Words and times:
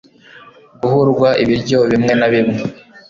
Guhurwa 0.81 1.29
ibiryo 1.43 1.79
bimwe 1.91 2.13
na 2.19 2.27
bimwe 2.33 2.61